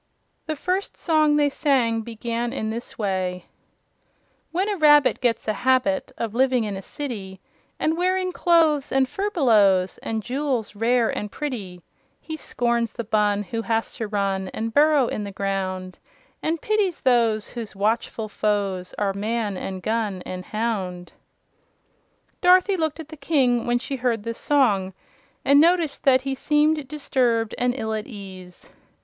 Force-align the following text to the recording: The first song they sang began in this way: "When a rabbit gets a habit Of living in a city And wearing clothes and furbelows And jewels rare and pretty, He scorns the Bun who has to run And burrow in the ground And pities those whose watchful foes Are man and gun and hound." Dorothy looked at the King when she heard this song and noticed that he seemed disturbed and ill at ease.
The 0.47 0.55
first 0.55 0.97
song 0.97 1.35
they 1.35 1.51
sang 1.51 2.01
began 2.01 2.53
in 2.53 2.71
this 2.71 2.97
way: 2.97 3.45
"When 4.51 4.67
a 4.67 4.75
rabbit 4.75 5.21
gets 5.21 5.47
a 5.47 5.53
habit 5.53 6.11
Of 6.17 6.33
living 6.33 6.63
in 6.63 6.75
a 6.75 6.81
city 6.81 7.39
And 7.79 7.95
wearing 7.95 8.31
clothes 8.31 8.91
and 8.91 9.07
furbelows 9.07 9.99
And 9.99 10.23
jewels 10.23 10.75
rare 10.75 11.11
and 11.15 11.31
pretty, 11.31 11.83
He 12.19 12.35
scorns 12.35 12.93
the 12.93 13.03
Bun 13.03 13.43
who 13.43 13.61
has 13.61 13.93
to 13.97 14.07
run 14.07 14.47
And 14.55 14.73
burrow 14.73 15.05
in 15.05 15.23
the 15.23 15.31
ground 15.31 15.99
And 16.41 16.59
pities 16.59 17.01
those 17.01 17.49
whose 17.49 17.75
watchful 17.75 18.27
foes 18.27 18.95
Are 18.97 19.13
man 19.13 19.55
and 19.55 19.83
gun 19.83 20.23
and 20.25 20.45
hound." 20.45 21.13
Dorothy 22.41 22.75
looked 22.75 22.99
at 22.99 23.09
the 23.09 23.17
King 23.17 23.67
when 23.67 23.77
she 23.77 23.97
heard 23.97 24.23
this 24.23 24.39
song 24.39 24.95
and 25.45 25.61
noticed 25.61 26.05
that 26.05 26.23
he 26.23 26.33
seemed 26.33 26.87
disturbed 26.87 27.53
and 27.59 27.75
ill 27.77 27.93
at 27.93 28.07
ease. 28.07 28.71